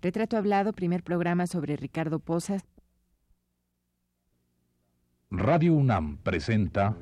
[0.00, 2.62] Retrato Hablado, primer programa sobre Ricardo Posas.
[5.30, 6.96] Radio UNAM presenta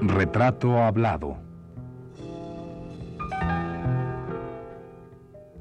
[0.00, 1.36] Retrato Hablado.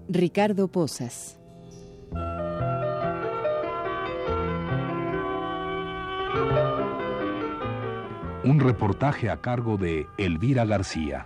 [0.07, 1.39] Ricardo Posas.
[8.45, 11.25] Un reportaje a cargo de Elvira García.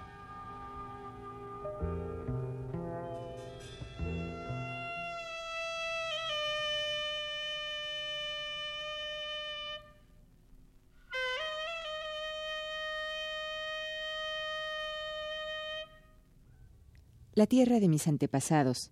[17.36, 18.92] La tierra de mis antepasados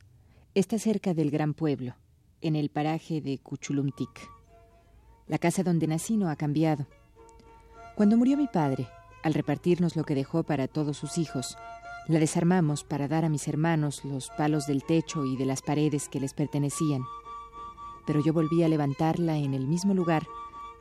[0.53, 1.95] está cerca del gran pueblo,
[2.41, 4.29] en el paraje de Cuchulumtic.
[5.27, 6.87] La casa donde nací no ha cambiado
[7.97, 8.87] cuando murió mi padre,
[9.23, 11.57] al repartirnos lo que dejó para todos sus hijos,
[12.07, 16.07] la desarmamos para dar a mis hermanos los palos del techo y de las paredes
[16.07, 17.01] que les pertenecían.
[18.05, 20.27] Pero yo volví a levantarla en el mismo lugar,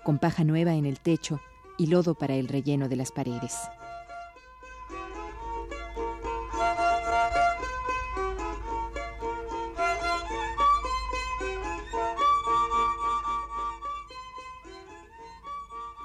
[0.04, 1.40] con paja nueva en el techo
[1.78, 3.56] y lodo para el relleno de las paredes.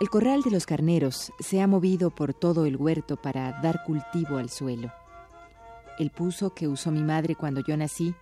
[0.02, 4.38] El corral de los carneros se ha movido por todo el huerto para dar cultivo
[4.38, 4.91] al suelo.
[5.99, 8.16] El puso que usó mi madre cuando yo nací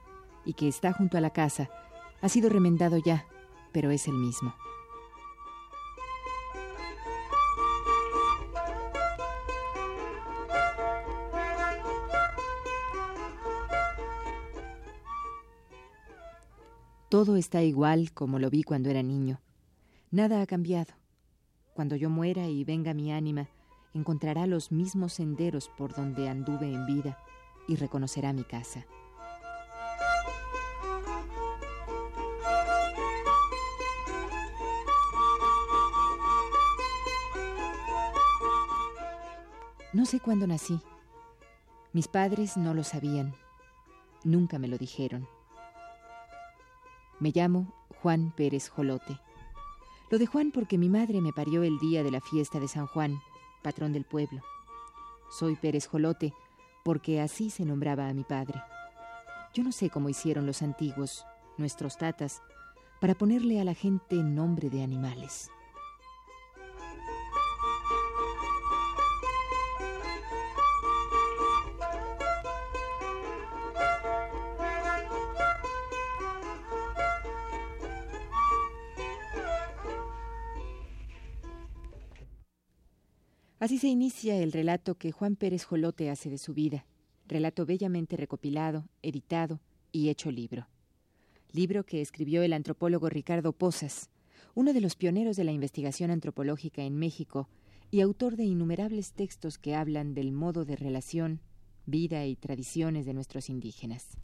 [0.44, 1.69] y que está junto a la casa
[2.22, 3.25] ha sido remendado ya,
[3.72, 4.53] pero es el mismo.
[17.07, 19.39] Todo está igual como lo vi cuando era niño.
[20.11, 20.98] Nada ha cambiado.
[21.80, 23.47] Cuando yo muera y venga mi ánima,
[23.94, 27.17] encontrará los mismos senderos por donde anduve en vida
[27.69, 28.85] y reconocerá mi casa.
[39.94, 40.81] No sé cuándo nací.
[41.94, 43.34] Mis padres no lo sabían.
[44.25, 45.29] Nunca me lo dijeron.
[47.22, 49.28] Me llamo Juan Pérez Jolote.
[50.09, 52.88] Lo de Juan porque mi madre me parió el día de la fiesta de San
[52.88, 53.20] Juan,
[53.62, 54.42] patrón del pueblo.
[55.30, 56.34] Soy Pérez Jolote
[56.84, 58.59] porque así se nombraba a mi padre.
[59.53, 61.25] Yo no sé cómo hicieron los antiguos,
[61.58, 62.42] nuestros tatas,
[63.00, 65.52] para ponerle a la gente nombre de animales.
[83.59, 86.86] Así se inicia el relato que Juan Pérez Jolote hace de su vida,
[87.28, 89.59] relato bellamente recopilado, editado
[89.92, 90.68] y hecho libro.
[91.52, 94.09] Libro que escribió el antropólogo Ricardo Posas,
[94.56, 97.50] uno de los pioneros de la investigación antropológica en México
[97.92, 101.41] y autor de innumerables textos que hablan del modo de relación,
[101.86, 104.18] vida y tradiciones de nuestros indígenas.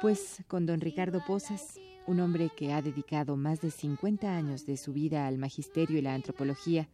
[0.00, 4.78] Pues con don Ricardo Posas, un hombre que ha dedicado más de 50 años de
[4.78, 6.88] su vida al magisterio y la antropología,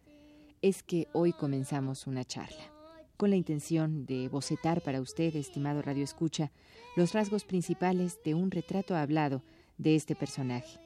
[0.60, 2.78] es que hoy comenzamos una charla
[3.18, 6.52] con la intención de bocetar para usted, estimado Radio Escucha,
[6.96, 9.42] los rasgos principales de un retrato hablado
[9.78, 10.78] de este personaje.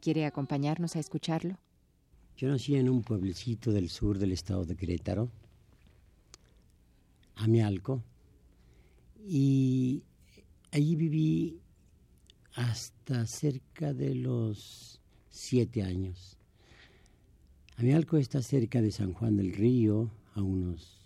[0.00, 1.58] ¿Quiere acompañarnos a escucharlo?
[2.36, 5.28] Yo nací en un pueblecito del sur del estado de Querétaro,
[7.36, 8.02] Amialco,
[9.26, 10.02] y
[10.70, 11.60] allí viví
[12.54, 15.00] hasta cerca de los
[15.30, 16.36] siete años.
[17.76, 20.98] Amialco está cerca de San Juan del Río, a unos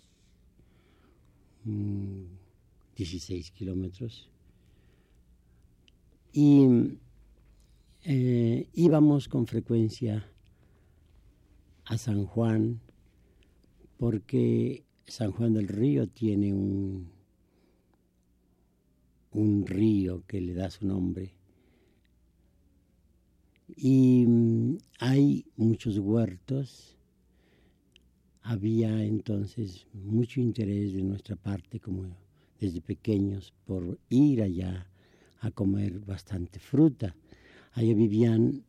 [2.95, 4.29] 16 mm, kilómetros.
[6.31, 6.97] Y
[8.03, 10.29] eh, íbamos con frecuencia
[11.85, 12.81] a San Juan
[13.97, 17.11] porque San Juan del Río tiene un,
[19.31, 21.33] un río que le da su nombre.
[23.75, 26.93] Y mm, hay muchos huertos
[28.43, 32.15] había entonces mucho interés de nuestra parte, como
[32.59, 34.87] desde pequeños, por ir allá
[35.39, 37.15] a comer bastante fruta.
[37.73, 38.63] Allá vivían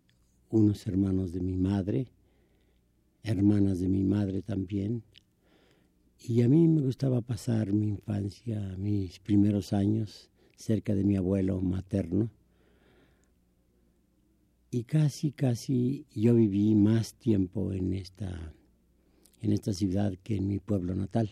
[0.50, 2.08] unos hermanos de mi madre,
[3.22, 5.02] hermanas de mi madre también,
[6.26, 11.60] y a mí me gustaba pasar mi infancia, mis primeros años cerca de mi abuelo
[11.60, 12.30] materno.
[14.70, 18.54] Y casi, casi yo viví más tiempo en esta,
[19.42, 21.30] en esta ciudad que en mi pueblo natal.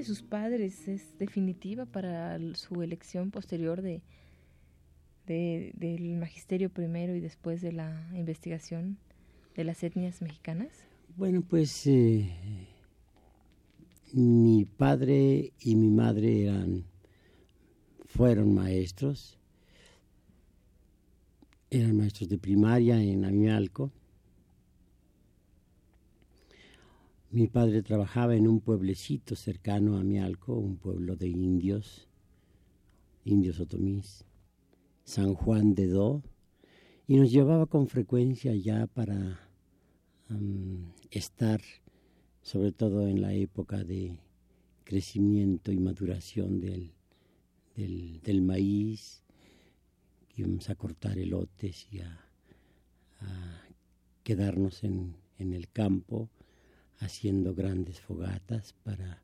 [0.00, 4.00] De sus padres es definitiva para su elección posterior de,
[5.26, 8.96] del magisterio primero y después de la investigación
[9.54, 10.70] de las etnias mexicanas?
[11.18, 12.30] Bueno, pues eh,
[14.14, 16.86] mi padre y mi madre eran,
[18.06, 19.38] fueron maestros,
[21.68, 23.92] eran maestros de primaria en Amialco
[27.32, 32.08] Mi padre trabajaba en un pueblecito cercano a Mialco, un pueblo de indios,
[33.24, 34.24] indios otomís,
[35.04, 36.24] San Juan de Do,
[37.06, 39.48] y nos llevaba con frecuencia ya para
[41.12, 41.60] estar,
[42.42, 44.18] sobre todo en la época de
[44.82, 46.90] crecimiento y maduración del,
[47.76, 49.22] del, maíz,
[50.34, 52.26] íbamos a cortar elotes y a,
[54.24, 56.28] quedarnos en, en el campo
[57.00, 59.22] haciendo grandes fogatas para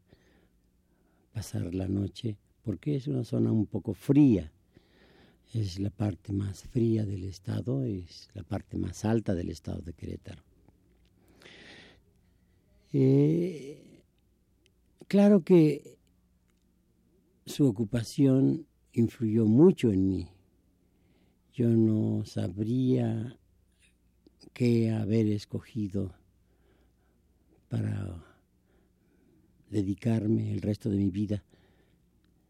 [1.32, 4.52] pasar la noche, porque es una zona un poco fría.
[5.54, 9.92] Es la parte más fría del estado, es la parte más alta del estado de
[9.92, 10.42] Querétaro.
[12.92, 14.02] Eh,
[15.06, 15.98] claro que
[17.44, 20.28] su ocupación influyó mucho en mí.
[21.52, 23.38] Yo no sabría
[24.52, 26.14] qué haber escogido
[27.68, 28.24] para
[29.70, 31.42] dedicarme el resto de mi vida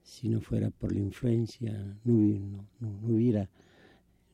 [0.07, 1.73] si no fuera por la influencia,
[2.05, 2.65] no,
[3.03, 3.51] hubiera,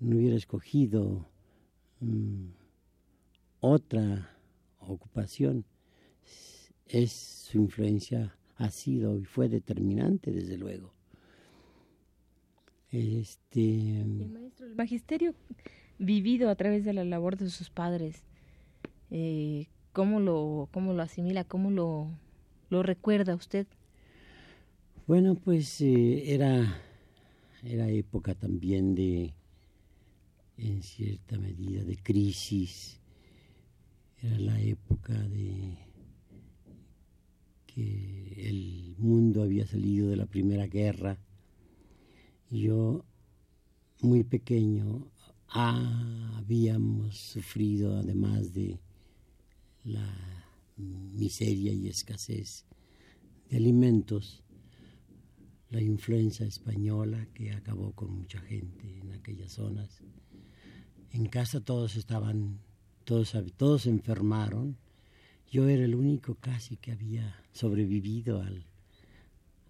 [0.01, 1.27] no hubiera escogido
[2.01, 2.49] mm,
[3.61, 4.37] otra
[4.81, 5.65] ocupación.
[6.87, 10.93] Es su influencia ha sido y fue determinante desde luego.
[12.91, 15.35] Este, el maestro, el magisterio
[15.99, 18.23] vivido a través de la labor de sus padres,
[19.11, 21.45] eh, ¿Cómo lo, cómo lo asimila?
[21.45, 22.09] ¿Cómo lo,
[22.71, 23.67] lo recuerda usted?
[25.07, 26.81] Bueno, pues eh, era,
[27.63, 29.35] era época también de,
[30.57, 33.01] en cierta medida, de crisis.
[34.23, 35.77] Era la época de
[37.67, 41.19] que el mundo había salido de la Primera Guerra.
[42.51, 43.05] Yo,
[44.01, 45.11] muy pequeño,
[45.49, 48.79] habíamos sufrido, además de
[49.85, 50.43] la
[50.77, 52.65] miseria y escasez
[53.49, 54.43] de alimentos,
[55.71, 60.03] la influenza española que acabó con mucha gente en aquellas zonas.
[61.11, 62.61] En casa todos estaban,
[63.05, 64.77] todos, todos enfermaron.
[65.51, 68.67] Yo era el único casi que había sobrevivido al,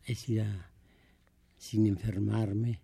[0.05, 0.45] es decir,
[1.57, 2.81] sin enfermarme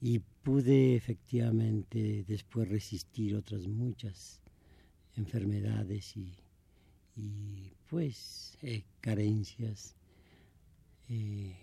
[0.00, 4.40] y pude efectivamente después resistir otras muchas
[5.16, 6.32] enfermedades y,
[7.16, 9.94] y pues eh, carencias
[11.08, 11.54] eh,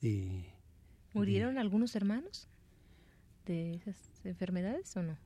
[0.00, 0.44] de,
[1.16, 2.46] ¿Murieron algunos hermanos
[3.46, 5.16] de esas enfermedades o no?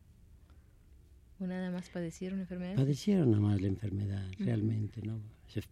[1.41, 2.79] ¿O nada más padecieron enfermedades?
[2.79, 5.21] Padecieron nada más la enfermedad, realmente, ¿no?
[5.49, 5.63] Se,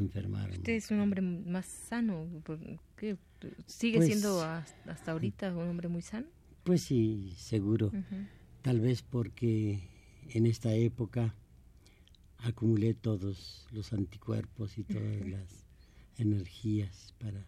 [0.00, 0.52] enfermaron.
[0.52, 2.28] Usted es un hombre más sano,
[2.96, 3.16] ¿qué?
[3.66, 6.28] ¿sigue pues siendo hasta ahorita un hombre muy sano?
[6.62, 7.90] Pues sí, seguro.
[8.62, 9.88] Tal vez porque
[10.30, 11.34] en esta época
[12.38, 15.66] acumulé todos los anticuerpos y todas las
[16.16, 17.46] energías para,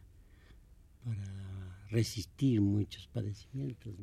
[1.05, 3.95] para resistir muchos padecimientos.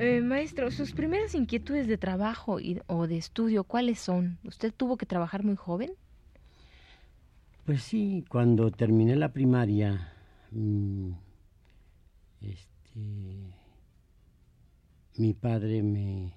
[0.00, 4.38] Eh, maestro, sus primeras inquietudes de trabajo o de estudio, ¿cuáles son?
[4.44, 5.90] ¿Usted tuvo que trabajar muy joven?
[7.68, 10.10] Pues sí, cuando terminé la primaria,
[10.52, 11.10] mm,
[12.40, 13.52] este,
[15.18, 16.32] mi padre me,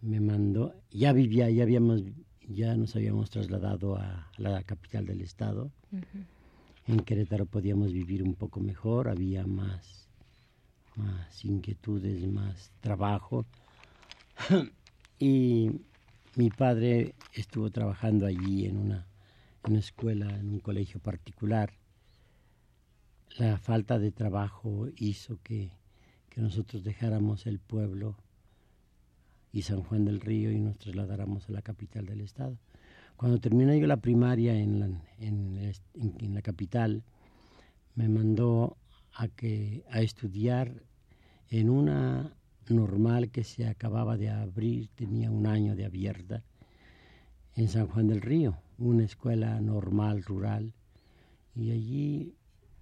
[0.00, 2.02] me mandó, ya vivía, ya habíamos,
[2.48, 5.70] ya nos habíamos trasladado a, la capital del estado.
[6.86, 10.08] En Querétaro podíamos vivir un poco mejor, había más,
[10.96, 13.44] más inquietudes, más trabajo.
[15.18, 15.72] y
[16.36, 19.09] mi padre estuvo trabajando allí en una,
[19.68, 21.74] una escuela, en un colegio particular.
[23.38, 25.70] La falta de trabajo hizo que,
[26.28, 28.16] que nosotros dejáramos el pueblo
[29.52, 32.58] y San Juan del Río y nos trasladáramos a la capital del estado.
[33.16, 34.86] Cuando terminé yo la primaria en la,
[35.18, 37.02] en, en la capital,
[37.94, 38.76] me mandó
[39.14, 40.82] a, que, a estudiar
[41.50, 42.32] en una
[42.68, 46.42] normal que se acababa de abrir, tenía un año de abierta,
[47.56, 50.72] en San Juan del Río, una escuela normal, rural,
[51.54, 52.34] y allí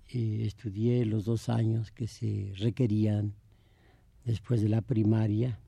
[0.08, 3.34] eh, estudié los dos años que se requerían
[4.24, 5.58] después de la primaria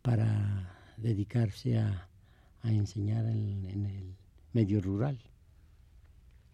[0.00, 2.08] para dedicarse a,
[2.64, 4.14] enseñar en, en, el
[4.52, 5.18] medio rural.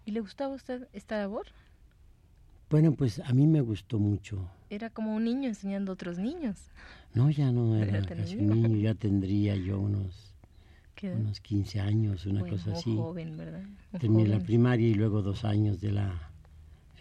[0.06, 1.48] ¿Y le gustaba a usted esta labor?
[2.70, 4.50] Bueno, pues a mí me gustó mucho.
[4.70, 6.70] Era como un niño enseñando a otros niños.
[7.14, 10.27] No, ya no era casi un niño, ya tendría yo unos,
[11.02, 12.94] unos 15 años, una cosa así.
[12.94, 13.62] joven, ¿verdad?
[13.98, 16.30] Terminé la primaria y luego dos años de la,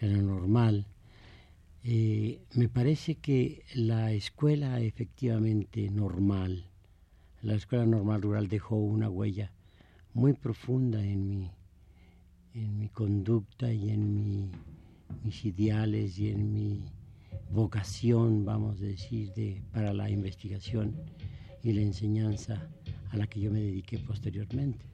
[0.00, 0.86] de la normal.
[1.84, 6.64] Eh, me parece que la escuela efectivamente normal,
[7.42, 9.52] la escuela normal rural dejó una huella
[10.14, 11.50] muy profunda en mi,
[12.54, 14.50] en mi conducta y en mi
[15.22, 16.84] mis ideales y en mi
[17.50, 20.94] vocación, vamos a decir, de, para la investigación
[21.62, 22.68] y la enseñanza
[23.10, 24.84] a la que yo me dediqué posteriormente.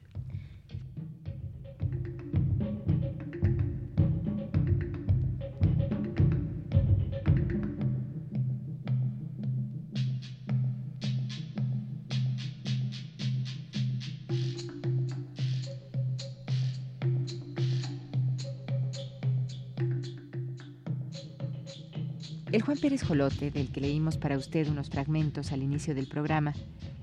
[22.55, 26.53] El Juan Pérez Jolote, del que leímos para usted unos fragmentos al inicio del programa,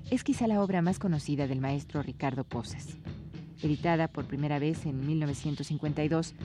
[0.09, 2.97] es quizá la obra más conocida del maestro Ricardo Posas.
[3.61, 6.35] Editada por primera vez en 1952,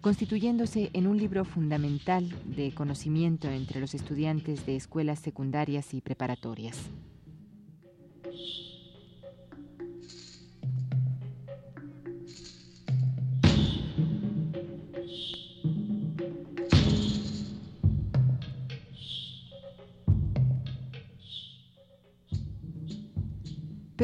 [0.00, 6.90] constituyéndose en un libro fundamental de conocimiento entre los estudiantes de escuelas secundarias y preparatorias.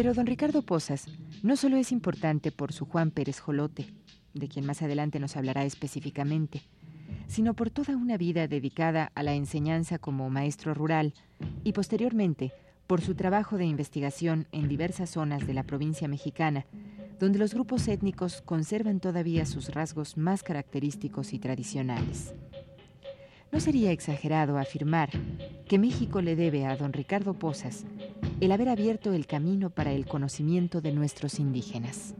[0.00, 1.08] Pero don Ricardo Posas
[1.42, 3.92] no solo es importante por su Juan Pérez Jolote,
[4.32, 6.62] de quien más adelante nos hablará específicamente,
[7.26, 11.12] sino por toda una vida dedicada a la enseñanza como maestro rural
[11.64, 12.54] y posteriormente
[12.86, 16.64] por su trabajo de investigación en diversas zonas de la provincia mexicana,
[17.18, 22.32] donde los grupos étnicos conservan todavía sus rasgos más característicos y tradicionales.
[23.52, 25.10] No sería exagerado afirmar
[25.68, 27.84] que México le debe a don Ricardo Posas
[28.40, 32.14] el haber abierto el camino para el conocimiento de nuestros indígenas.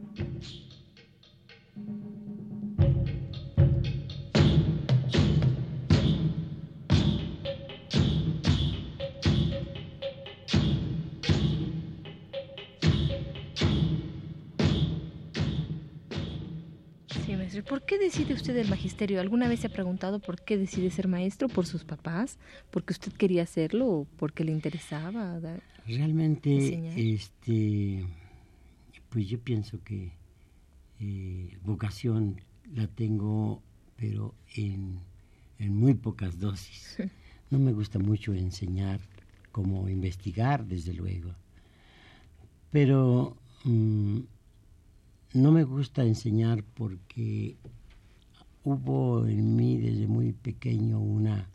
[17.67, 19.19] ¿Por qué decide usted el magisterio?
[19.19, 21.47] ¿Alguna vez se ha preguntado por qué decide ser maestro?
[21.47, 22.37] ¿Por sus papás?
[22.69, 25.39] ¿Porque usted quería hacerlo o porque le interesaba?
[25.85, 28.05] Realmente, este,
[29.09, 30.11] pues yo pienso que
[30.99, 32.41] eh, vocación
[32.73, 33.61] la tengo,
[33.97, 34.99] pero en,
[35.59, 36.97] muy pocas dosis.
[37.49, 39.01] No me gusta mucho enseñar
[39.51, 41.35] como investigar, desde luego.
[42.71, 44.19] Pero mm,
[45.33, 47.55] no me gusta enseñar porque
[48.63, 51.49] hubo en mí desde muy pequeño una,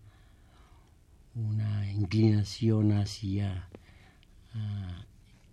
[1.35, 3.69] una inclinación hacia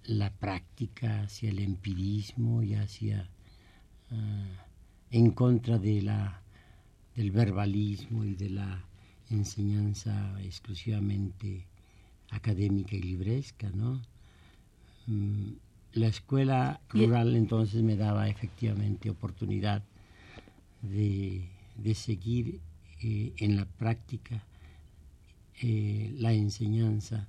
[0.06, 3.30] la práctica, hacia el empirismo y hacia
[5.12, 6.42] en contra de la,
[7.16, 8.86] del verbalismo y de la
[9.30, 11.68] enseñanza exclusivamente
[12.30, 14.02] académica y libresca, ¿no?
[15.08, 15.54] Mm,
[15.94, 19.84] la escuela rural entonces me daba efectivamente oportunidad
[20.82, 21.48] de,
[21.94, 22.60] seguir
[23.02, 24.44] eh, en la práctica
[25.62, 27.28] eh, la enseñanza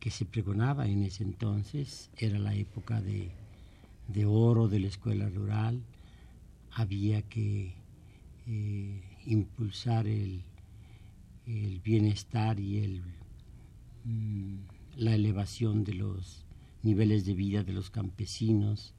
[0.00, 2.10] que se pregonaba en ese entonces.
[2.16, 3.30] Era la época de,
[4.24, 5.82] oro de la escuela rural.
[6.72, 7.74] Había que
[8.46, 10.42] eh, impulsar el,
[11.84, 13.02] bienestar y el,
[14.04, 14.56] mm,
[14.96, 16.45] la elevación de los
[16.86, 18.94] niveles de vida de los campesinos,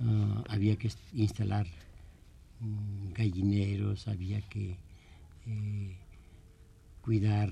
[0.00, 1.66] ah, había que instalar
[2.60, 4.76] mm, gallineros, había que
[5.46, 5.96] eh,
[7.00, 7.50] cuidar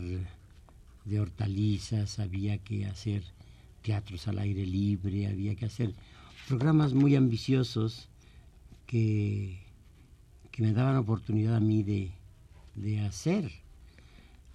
[1.04, 3.22] de hortalizas, había que hacer
[3.82, 5.94] teatros al aire libre, había que hacer
[6.48, 8.08] programas muy ambiciosos
[8.86, 9.60] que,
[10.50, 12.10] que me daban oportunidad a mí de,
[12.74, 13.50] de hacer,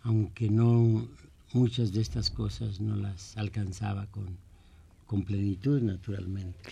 [0.03, 1.07] aunque no
[1.53, 4.37] muchas de estas cosas no las alcanzaba con,
[5.07, 6.69] con plenitud, naturalmente.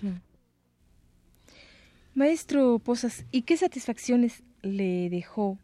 [2.14, 5.58] Maestro Posas, ¿y qué satisfacciones le dejó,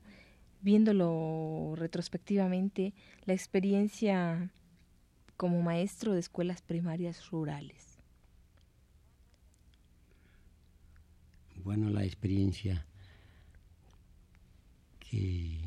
[0.62, 2.94] viéndolo retrospectivamente,
[3.26, 4.52] la experiencia
[5.38, 8.00] como maestro de escuelas primarias rurales?
[11.64, 12.86] Bueno, la experiencia
[15.00, 15.60] que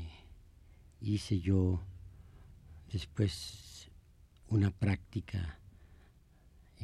[1.01, 1.81] hice yo
[2.91, 3.91] después
[4.49, 5.59] una práctica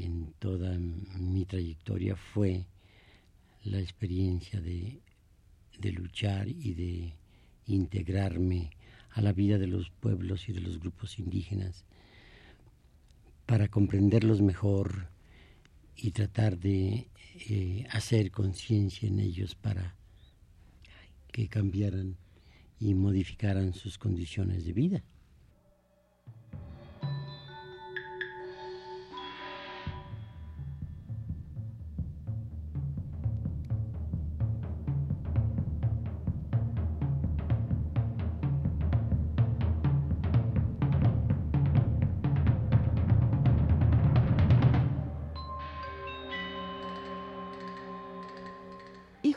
[0.04, 2.66] en toda mi trayectoria fue
[3.64, 5.00] la experiencia de,
[5.92, 7.14] luchar y de
[7.66, 8.71] integrarme
[9.12, 11.85] a la vida de los pueblos y de los grupos indígenas
[13.47, 15.09] para comprenderlos mejor
[15.97, 17.09] y tratar de
[17.49, 19.97] eh, hacer conciencia en ellos para
[21.33, 22.16] que cambiaran
[22.78, 25.04] y modificaran sus condiciones de vida.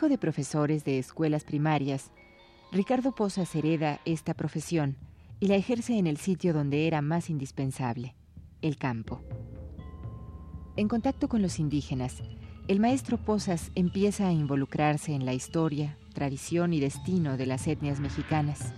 [0.09, 2.11] De profesores de escuelas primarias,
[2.71, 4.97] Ricardo Posas hereda esta profesión
[5.39, 8.15] y la ejerce en el sitio donde era más indispensable,
[8.61, 9.21] el campo.
[10.75, 12.23] En contacto con los indígenas,
[12.67, 17.99] el maestro Posas empieza a involucrarse en la historia, tradición y destino de las etnias
[17.99, 18.73] mexicanas.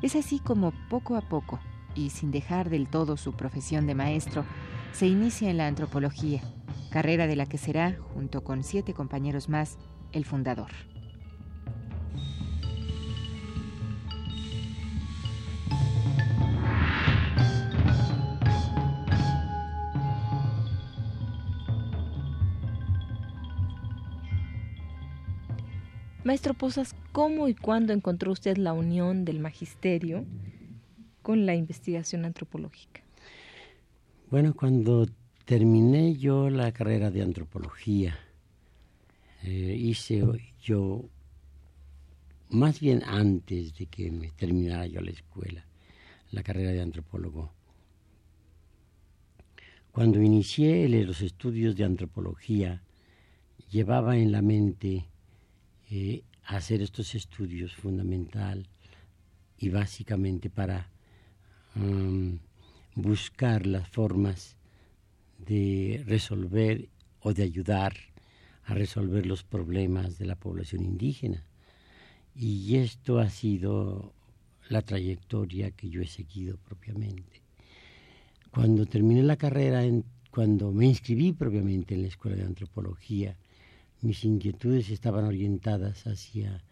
[0.00, 1.58] Es así como poco a poco
[1.98, 4.44] y sin dejar del todo su profesión de maestro,
[4.92, 6.40] se inicia en la antropología,
[6.90, 9.78] carrera de la que será, junto con siete compañeros más,
[10.12, 10.70] el fundador.
[26.22, 30.26] Maestro Posas, ¿cómo y cuándo encontró usted la unión del magisterio
[31.28, 33.02] con la investigación antropológica?
[34.30, 35.06] Bueno, cuando
[35.44, 38.18] terminé yo la carrera de antropología,
[39.42, 40.24] eh, hice
[40.62, 41.04] yo,
[42.48, 45.66] más bien antes de que me terminara yo la escuela,
[46.30, 47.52] la carrera de antropólogo,
[49.92, 52.82] cuando inicié los estudios de antropología,
[53.70, 55.04] llevaba en la mente
[55.90, 58.66] eh, hacer estos estudios fundamental
[59.58, 60.88] y básicamente para
[62.94, 64.56] Buscar las formas
[65.38, 66.88] de resolver
[67.20, 67.94] o de ayudar
[68.64, 71.44] a resolver los problemas de la población indígena.
[72.34, 74.12] Y esto ha sido
[74.68, 77.42] la trayectoria que yo he seguido propiamente.
[78.50, 79.82] Cuando terminé la carrera,
[80.30, 83.36] cuando me inscribí propiamente en la Escuela de Antropología,
[84.00, 86.62] mis inquietudes estaban orientadas hacia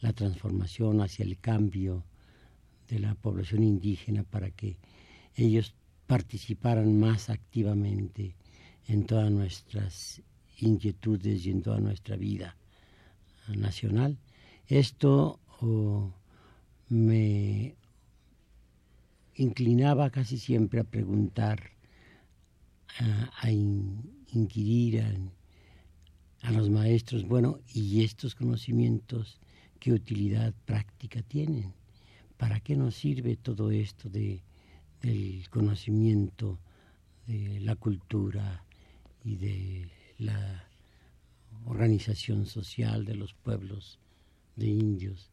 [0.00, 2.04] la transformación, hacia el cambio,
[2.88, 4.76] de la población indígena para que
[5.34, 5.74] ellos
[6.06, 8.36] participaran más activamente
[8.86, 10.22] en todas nuestras
[10.58, 12.56] inquietudes y en toda nuestra vida
[13.48, 14.18] nacional.
[14.68, 16.12] Esto oh,
[16.88, 17.76] me
[19.34, 21.70] inclinaba casi siempre a preguntar,
[22.98, 25.04] a, inquirir
[26.42, 29.38] a los maestros, bueno, ¿y estos conocimientos
[29.78, 31.74] qué utilidad práctica tienen?
[32.36, 34.42] ¿Para qué nos sirve todo esto de,
[35.02, 36.58] del conocimiento
[37.26, 38.64] de la cultura
[39.24, 40.68] y de la
[41.64, 43.98] organización social de los pueblos
[44.56, 45.30] de indios?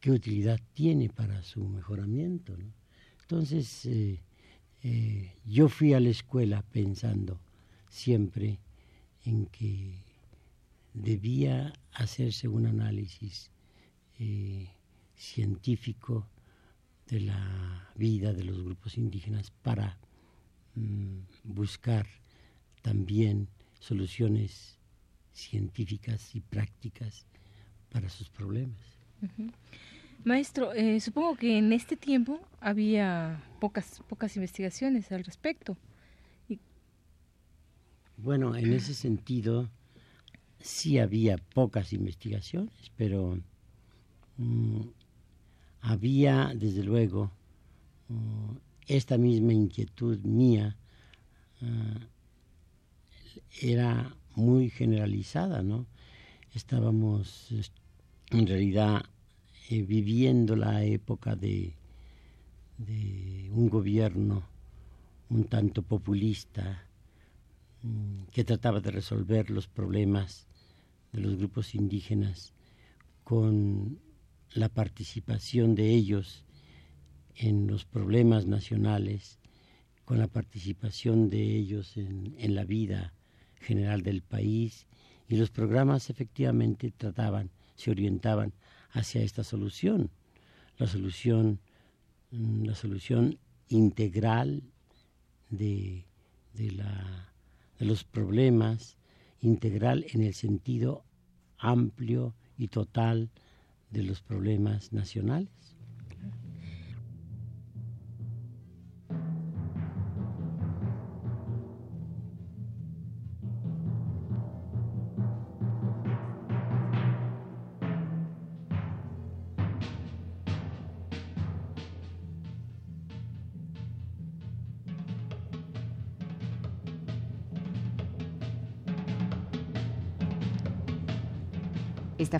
[0.00, 2.56] ¿Qué utilidad tiene para su mejoramiento?
[3.22, 4.20] Entonces, eh,
[4.82, 7.40] eh, yo fui a la escuela pensando
[7.88, 8.60] siempre
[9.24, 9.98] en que
[10.94, 13.50] debía hacerse un análisis
[14.18, 14.68] eh,
[15.16, 16.28] científico
[17.08, 19.98] de la vida de los grupos indígenas para
[20.74, 22.06] mm, buscar
[22.82, 23.48] también
[23.80, 24.78] soluciones
[25.32, 27.26] científicas y prácticas
[27.90, 28.78] para sus problemas.
[30.24, 35.76] Maestro, eh, supongo que en este tiempo había pocas pocas investigaciones al respecto.
[38.18, 39.68] Bueno, en ese sentido,
[40.58, 43.38] sí había pocas investigaciones, pero
[44.38, 44.80] mm,
[45.86, 47.30] había, desde luego,
[48.08, 48.56] mm,
[48.88, 50.76] esta misma inquietud mía
[51.62, 52.08] ah,
[53.62, 55.86] era muy generalizada, ¿no?
[56.54, 57.54] Estábamos
[58.30, 59.04] en realidad
[59.70, 61.74] eh, viviendo la época de,
[62.78, 64.44] de un gobierno
[65.28, 66.84] un tanto populista
[67.82, 70.46] mm, que trataba de resolver los problemas
[71.12, 72.52] de los grupos indígenas
[73.22, 73.98] con
[74.52, 76.44] la participación de ellos
[77.34, 79.38] en los problemas nacionales,
[80.04, 83.12] con la participación de ellos en, en la vida
[83.60, 84.86] general del país
[85.28, 88.52] y los programas efectivamente trataban, se orientaban
[88.90, 90.10] hacia esta solución,
[90.78, 91.60] la solución,
[92.30, 94.62] mm, la solución integral
[95.50, 96.06] de,
[96.54, 97.32] de, la,
[97.78, 98.96] de los problemas,
[99.40, 101.04] integral en el sentido
[101.58, 103.30] amplio y total
[103.90, 105.65] de los problemas nacionales.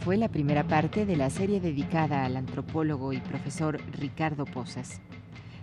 [0.06, 5.00] Fue la primera parte de la serie dedicada al antropólogo y profesor Ricardo Posas.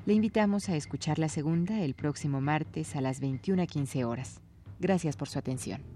[0.06, 4.41] Le invitamos a escuchar la segunda el próximo martes a las 21.15 horas.
[4.82, 5.92] Gracias por su atención.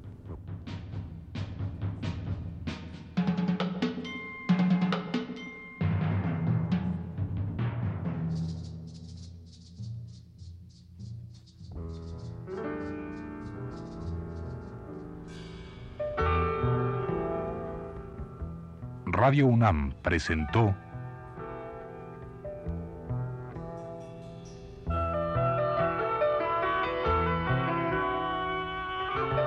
[19.17, 20.75] Radio UNAM presentó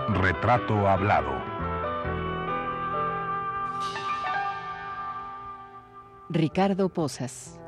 [0.09, 1.31] Retrato Hablado.
[6.31, 7.60] Ricardo Posas.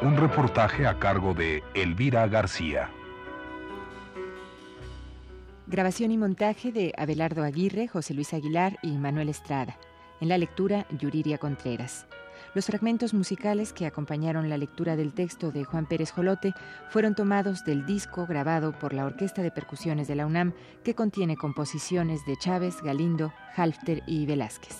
[0.00, 2.88] Un reportaje a cargo de Elvira García.
[5.66, 9.76] Grabación y montaje de Abelardo Aguirre, José Luis Aguilar y Manuel Estrada.
[10.20, 12.06] En la lectura, Yuriria Contreras.
[12.54, 16.54] Los fragmentos musicales que acompañaron la lectura del texto de Juan Pérez Jolote
[16.90, 20.52] fueron tomados del disco grabado por la Orquesta de Percusiones de la UNAM
[20.84, 24.76] que contiene composiciones de Chávez, Galindo, Halfter y Velázquez.